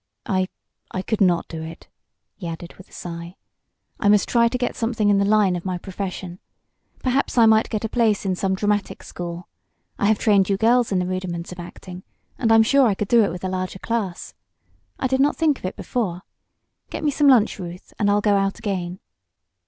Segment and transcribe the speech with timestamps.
[0.25, 0.47] "I
[0.89, 1.87] I could not do it,"
[2.35, 3.35] he added with a sigh.
[3.99, 6.39] "I must try to get something in the line of my profession.
[7.03, 9.47] Perhaps I might get a place in some dramatic school.
[9.99, 12.01] I have trained you girls in the rudiments of acting,
[12.39, 14.33] and I'm sure I could do it with a larger class.
[14.97, 16.23] I did not think of it before.
[16.89, 18.99] Get me some lunch, Ruth, and I'll go out again."